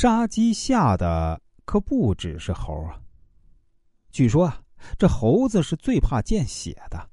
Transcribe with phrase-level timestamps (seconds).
[0.00, 3.00] 杀鸡吓的可不只是猴啊。
[4.12, 4.62] 据说啊，
[4.96, 7.10] 这猴子是最怕见血的。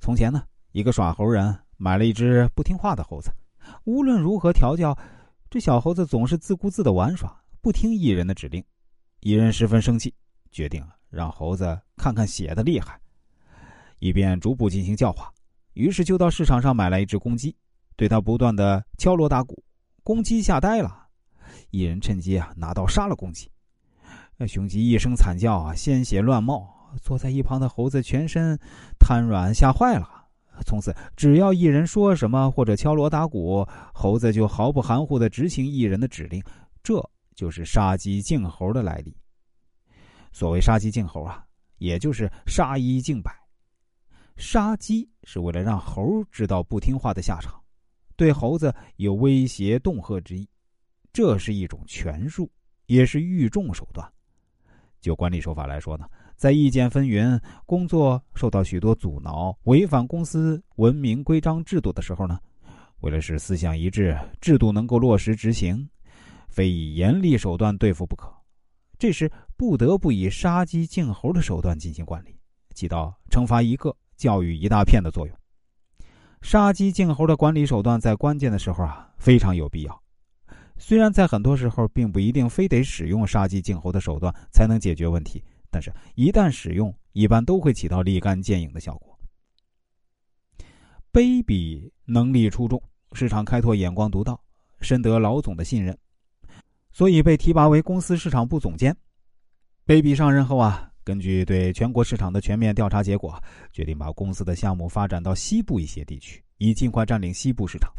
[0.00, 0.42] 从前呢，
[0.72, 3.30] 一个耍猴人买了一只不听话的猴子，
[3.84, 4.92] 无论如何调教，
[5.48, 8.60] 这小猴子总是自顾自的玩耍，不听艺人的指令。
[9.20, 10.12] 艺人十分生气，
[10.50, 13.00] 决定让猴子看看血的厉害，
[14.00, 15.32] 以便逐步进行教化。
[15.74, 17.56] 于是就到市场上买来一只公鸡，
[17.94, 19.62] 对他不断的敲锣打鼓。
[20.02, 20.99] 公鸡吓呆了，
[21.70, 23.50] 一人趁机啊拿刀杀了公鸡。
[24.46, 26.76] 雄鸡一声惨叫啊，鲜血乱冒。
[27.02, 28.58] 坐在一旁的猴子全身
[28.98, 30.26] 瘫软，吓坏了。
[30.66, 36.42] 从此，只要一人说什么或者敲锣打鼓，猴子就毫不含糊的执行艺人的指令。
[36.82, 37.00] 这
[37.34, 39.16] 就是杀鸡儆猴的来历。
[40.32, 41.44] 所谓杀鸡儆猴啊，
[41.78, 43.32] 也就是杀一儆百。
[44.36, 47.54] 杀鸡是为了让猴知道不听话的下场，
[48.16, 50.48] 对猴子有威胁恫吓之意，
[51.12, 52.50] 这是一种权术，
[52.86, 54.06] 也是御众手段。
[55.00, 62.38] 就管理手法来说呢，在意见纷纭、工作受到许多阻挠、违反公司文明规章制度的时候呢，
[63.00, 65.88] 为了使思想一致、制度能够落实执行，
[66.48, 68.32] 非以严厉手段对付不可。
[68.98, 72.38] 这时不得不以杀鸡儆猴的手段进行管理，
[72.74, 73.96] 起到惩罚一个。
[74.16, 75.34] 教育一大片的作用，
[76.42, 79.99] 杀鸡儆猴的管理手段在关键的时候啊非常有必要。
[80.82, 89.16] 虽然在很多时候并不一定非得使用杀鸡儆猴的手段才能解决问题，但是一旦使用，一般都会起到立竿见影的效果。
[91.12, 94.42] Baby 能力出众，市场开拓眼光独到，
[94.80, 95.96] 深得老总的信任，
[96.90, 98.96] 所以被提拔为公司市场部总监。
[99.84, 100.86] Baby 上任后啊。
[101.02, 103.42] 根据对全国市场的全面调查结果，
[103.72, 107.90] 决定把公司的项目发展到西部一些地区，以尽快占领西部市场。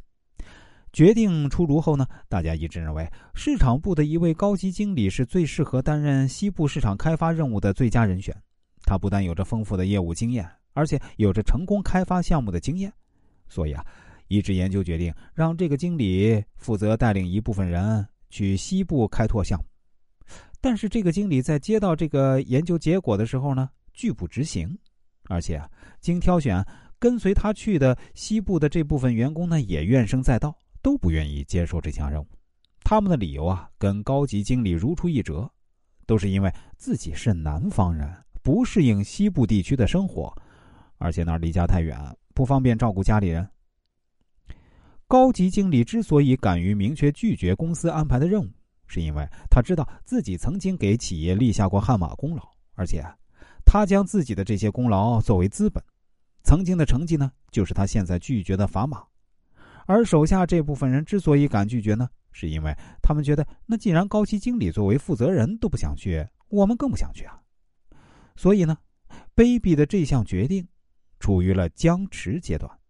[0.94, 8.36] 决定出炉后呢，大家一致认为市场部的一位高级经理是最适合担任西部市场开发任务的最佳人选。
[8.84, 12.92] 他不但有着丰富的业务经验，而且有着成功开发项目的经验。
[13.48, 13.86] 所以啊，
[14.28, 19.66] 一致研究决定让这个经理负责带领一部分人去西部开拓项目。
[20.60, 24.78] 但是这个经理在接到这个研究结果的时候呢，拒不执行，
[25.30, 25.70] 而且啊，
[26.00, 26.66] 经挑选
[27.00, 32.28] 跟随他去的西部的这部分员工呢，也怨声载道，都不愿意接受这项任务。
[32.84, 35.50] 他们的理由啊，跟高级经理如出一辙，
[36.06, 38.12] 都是因为自己是南方人，
[38.42, 40.36] 不适应西部地区的生活，
[40.98, 41.98] 而且那儿离家太远，
[42.34, 43.48] 不方便照顾家里人。
[45.08, 48.50] 高级经理之所以敢于明确拒绝公司安排的任务。
[48.88, 52.44] 是因为他知道自己曾经给企业立下过汗马功劳，
[52.74, 53.02] 而且
[53.64, 55.82] 他将自己的这些功劳作为资本，
[56.44, 59.02] 曾经的成绩呢，就是他现在拒绝的砝码。
[59.86, 67.40] 而手下这部分人之所以敢拒绝呢，是因为他们觉得，那既然高级经理作为负责人都不想去，我们更不想去啊。
[68.36, 68.78] 所以呢，
[69.36, 70.68] 卑鄙的这项决定，
[71.20, 72.81] 处于了僵持阶段。